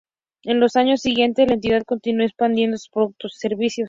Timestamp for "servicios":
3.39-3.79